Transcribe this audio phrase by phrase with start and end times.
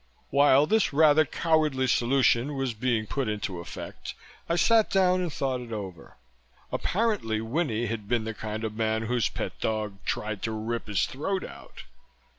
[0.31, 4.15] While this rather cowardly solution was being put into effect,
[4.49, 6.17] I sat down and thought it over.
[6.71, 11.05] Apparently Winnie had been the kind of man whose pet dog tried to rip his
[11.05, 11.83] throat out.